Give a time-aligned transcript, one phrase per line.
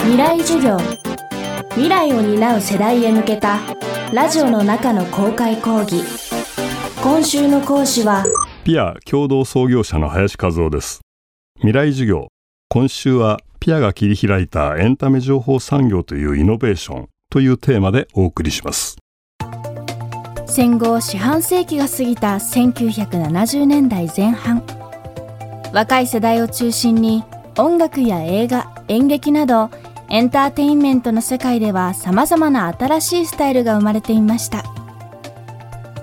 [0.00, 0.78] 未来授業。
[1.70, 3.58] 未来を担う世代へ向けた
[4.12, 6.02] ラジオの中の公開講義。
[7.02, 8.24] 今週の講師は
[8.64, 11.00] ピア共同創業者の林和夫です。
[11.56, 12.28] 未来授業。
[12.68, 17.08] 今週はピアが切り開いたエンタメ情報産業というイノベーション。
[17.30, 18.96] というテーマでお送りします。
[20.46, 24.62] 戦後四半世紀が過ぎた1970年代前半。
[25.72, 27.24] 若い世代を中心に
[27.58, 29.70] 音楽や映画演劇など
[30.10, 34.64] エンターテインメントの世界では様々な新しいスタイルが生まれていました。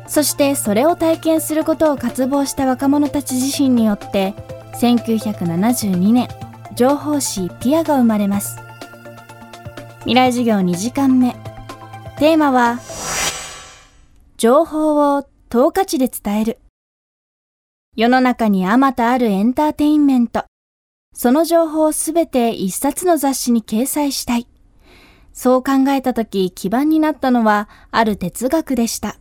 [0.07, 4.35] そしてそれを体験することを渇望した若者たち自身によって
[4.79, 6.29] 1972年
[6.75, 8.59] 情報誌ピアが生まれます。
[10.01, 11.35] 未来授業2時間目。
[12.19, 12.79] テーマは
[14.37, 16.59] 情報を等価値で伝える。
[17.95, 20.45] 世の中にあまたあるエンターテインメント。
[21.15, 24.47] その情報をすべて一冊の雑誌に掲載したい。
[25.31, 29.17] そう考えたとき基盤になったのはある哲学でした。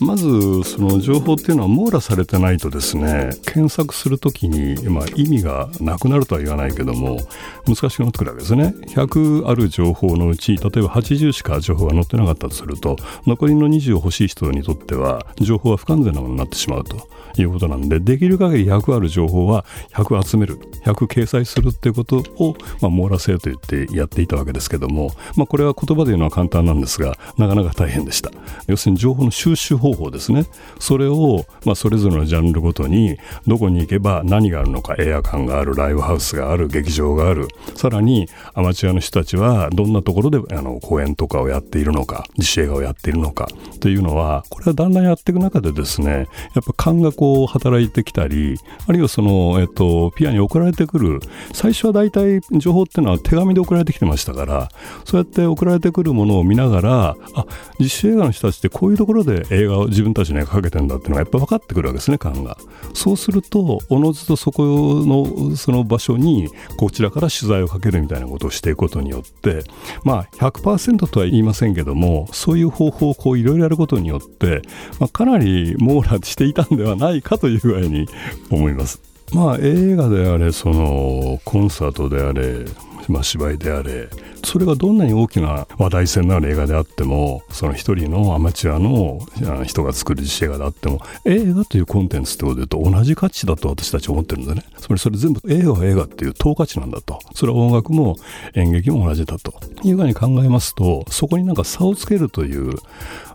[0.00, 7.18] まずその情報っていうのは網羅されてないとですね検索するときに、まあ、意味がなくなるとは言わないけども
[7.66, 8.74] 難しくなってくるわけですね。
[8.88, 17.08] 100ある情報のうち例えば80しか情報が載ってなかったとすると残りの20欲しい人にとっては情報は不完全なものになってしまうと。
[17.36, 28.30] いうことなんでできる限り100ある情報は100集める100掲載するっていうことを、まあ、網羅性と言ってやっていたわけですけども、まあ、これは言葉で言うのは簡単なんですがなかなか大変でした。
[28.66, 30.46] 要するに情報の収集方法ですね。
[30.78, 43.48] それを、まあ、それぞれのジャンルごとにどこに行けば何があるのかエア館があるライブハウスがある劇場があるさらにアマチュアの人たちはどんなところであの公演とかをやっているのか自主映画をやっているのか
[43.80, 51.20] というのはこれはだんだんやっていく中でですねやっぱ感覚を働いてきたりあるいはその、えっと、ピアに送られてくる
[51.52, 54.68] 最初は大体情報っていうのは手紙で送られてきてましたから
[55.04, 57.46] そうやって送られてくるものを見ながらあ
[57.78, 62.56] 実写映画の人たちってこういうところで映画を自分たちにかけてんだっていうのがやっぱ分かってくるわけですね感が
[62.92, 69.64] そうするとおのずとそこのその場所にこちらから取材をかけるみたいなことをしていくことによって
[70.04, 74.62] まあ100%とは言いませんけどもそういう方法をこういろいろやることによって、
[75.00, 78.08] まあ、かなり網羅していたんではないかという具合に
[78.50, 79.00] 思います。
[79.32, 82.64] まあ映画であれそのコンサートであれ
[83.08, 84.08] まあ、芝居であれ
[84.44, 89.20] それがどんなに大きな話題性のある映画であってもその一人のアマチュアの
[89.64, 94.64] 人が作る実写映画であっても映画というコンテンツってことで言うと同じ価値だと私たち思ってるんでね。
[94.78, 97.18] つまりそれ全部映画は映画っていう等価値なんだと。
[97.34, 98.16] それは音楽も
[98.54, 99.54] 演劇も同じだと。
[99.82, 102.74] いうふうに考えますとそこになんか差をつけるという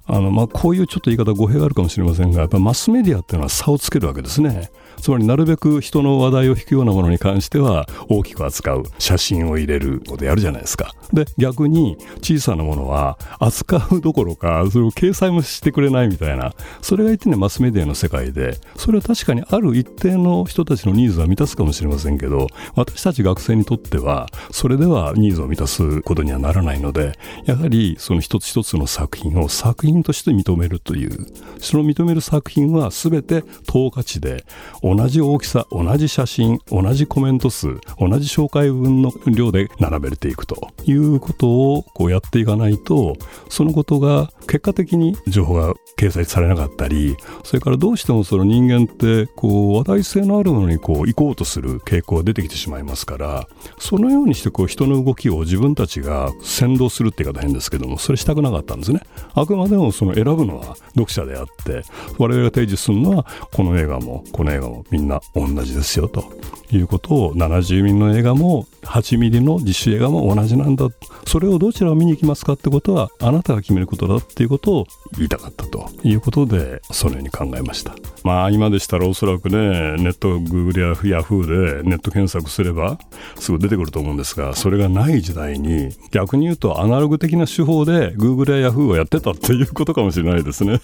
[0.05, 4.71] あのまあこういうちょっと言い方語弊があるかもしれませんがやっぱマスメディアっていうのは差をつけるわけですね。
[4.99, 8.83] つまりなるべく人の話題を引くようなものに関しては大きく扱う。
[8.97, 10.93] 写真を入れることやるじゃないですか。
[11.13, 18.57] で逆に小さなものは扱うどころかそれを掲載もしてくれないみたいなそれが言ってねマスメディアの世界で。
[18.75, 31.27] それは確かにある一定の人たちのニーズは満たすかもしれませんけど私たち学生にとってはそれではニーズを満たすことにはならないのでやはりその一つ一つの作品を作品として認めるという
[31.59, 34.45] その認める作品は全て等価値で
[34.81, 37.67] 同じ大きさ同じ写真同じコメント数
[37.99, 43.15] 同じ紹介文の量で並べていくということをこうやっていかないと
[43.49, 59.01] そのことが結果的に情報が掲載されなかったりそれからどうしてもその人間ってこう話題性のあるものにこう行こうとする傾向が出てきてしまいますからそのようにしてこう人の動きを自分たちが先導するって言い方変ですけどもそれしたくなかったんですね。
[59.33, 61.83] あくまでもその選ぶのは読者であって
[62.17, 66.23] 我々が提示するのはこの映画もこの映画もみんな同じですよと
[66.71, 70.87] いうことを70ミリの映画も8ミリの実習映画も同じなんだ。
[71.25, 77.95] それをどちらを見に行きますかってことはあなたが決めることだっていうことを言いたかったということでそのように考えました。
[78.23, 79.57] まあ今でしたらおそらくね
[80.01, 82.97] ネットグーグルやヤフーでネット検索すれば
[83.37, 90.81] すぐ出てくると思うんですがそれがない時代に逆に言うとアナログ的な手法でグーグルやヤフーをやってたっていうことかもしれないですね。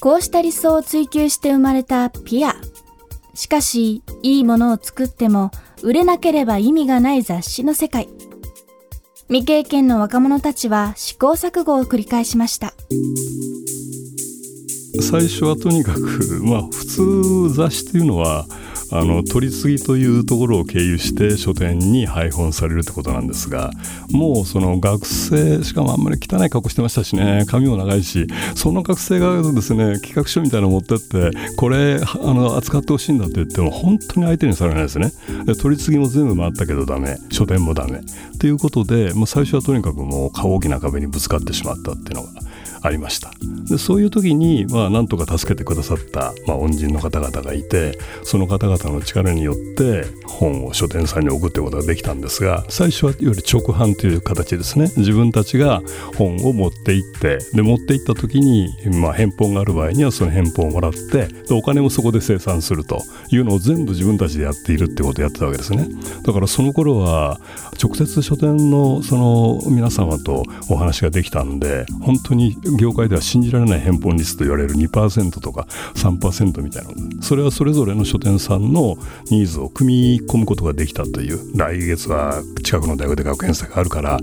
[0.00, 2.54] こうした理想を追求して生まれたピア。
[3.34, 5.50] しかしいいものを作っても
[5.82, 8.08] 売れなければ意味がない雑誌の世界。
[9.28, 12.74] 未経験の若者たちは試行錯誤を繰り返しました。
[15.00, 18.46] 最初はとにかくまあ普通雑誌というのは
[18.92, 23.70] あの取り次ぎというところを経由して書店に配本されるってことなんですが
[24.10, 27.44] もうその学生しかもあんまり汚い格好してましたしね。
[27.46, 35.12] 髪も長いしその学生がですね企画書みたいなの持ってってこれあの扱ってほしいんだって言っても本当に相手にされないですね。
[35.44, 37.18] で取り次ぎも全部回ったけどダメ。
[37.30, 38.00] 書店もダメ。
[38.38, 42.28] ということで、まあ、最初はとにかくもう大きな壁にぶつかってしまったっていうのが
[42.86, 43.32] ありました。
[43.68, 54.90] でそういう時に、まあ、なんとか助けてくださった、まあ、恩人の方々がいてその方々の力によって本を書店さんに送ってことができたんですが最初はいわゆる直販という形ですね。
[54.96, 55.82] 自分たちが
[56.16, 65.88] 本を持って行ってで持って行った時に、まあ、返本がある場合にはその返本をもらってでお金もそこで生産するというのを全部自分たちでやっているってことをやってたわけですね。
[66.22, 67.40] だからその頃は
[67.82, 78.96] 直接書店のその皆様とお話ができたんで本当に業界では信じられない返本率と言われる2%とか3%みたいなそれはそれぞれの書店さんの
[79.30, 84.18] ニーズを組み込むことができたという来月は近くの大学で学園祭があるから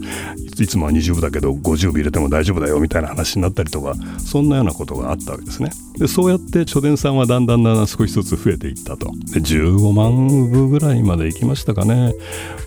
[0.60, 5.72] いつもは20部だけど50部入れても大丈夫だよみたいな話になったりとかそんなようなことがあったわけですね。
[5.98, 9.12] でそうやって書店さんはだんだんだんだん少しずつ増えていったと。
[9.32, 12.14] で15万部ぐらいまで行きましたかね、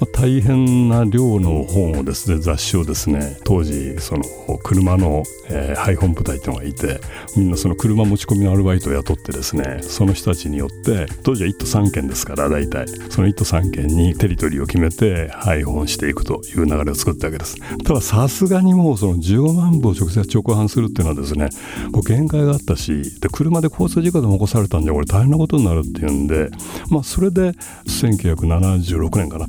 [0.01, 4.23] まあ、大変な量の本をですね雑誌をですね当時その
[4.63, 7.01] 車の、え、配本部隊っていうのがいて
[7.37, 12.87] みんなその車持ち込みのアルバイトを雇ってですねその人たちによって当時は1都3県ですから大体。
[13.11, 17.57] その1都3県にテリトリーを決めて配本していくという流れを作ったわけです。
[17.85, 21.49] たださすがにもうその15万部を直接直販するっていうのはですね
[21.93, 26.51] こう限界があったしで車で交通事故でも起こされたんじゃこれ大変なことになるっていうんで、
[26.91, 27.53] まあ、それで
[27.87, 29.47] 1976年かな。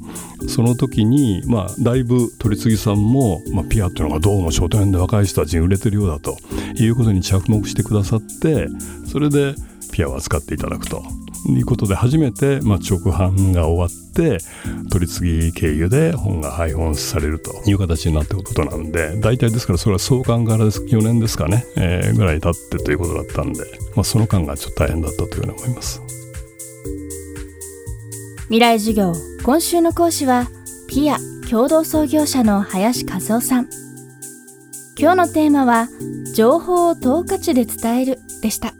[0.48, 6.38] その時に、まあ、だいぶ取次さんも、まあ、ピアっていうのがどうも書店で若い人たちに売れてるようだと
[6.75, 8.68] いうことに着目してくださって
[9.06, 9.56] それで
[9.92, 11.04] ピアを扱っていただくと。
[11.45, 14.39] いうことで初めて、まあ、直販が終わって
[14.92, 17.54] 取り次ぎ経由で本が配本されると。
[17.65, 23.63] いう形になったことなんで大体ですからそれは創刊からです4年ですかね、えー、ぐらい経ってということだったんで、
[23.95, 26.01] まあ、その間がちょっと大変だったというふうに思います。
[28.45, 29.13] 未来授業
[29.44, 30.48] 今週の講師は
[30.88, 31.18] ピア
[31.50, 33.87] 共同創業者の林和夫さん。
[35.00, 35.90] 今日のテーマは
[36.34, 38.74] 情報を等価値で伝えるでした。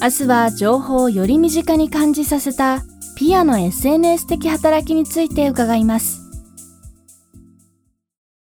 [0.00, 2.82] 明日は情報をより身近に感じさせた
[3.16, 6.21] ピアの SNS 的働きについて伺います。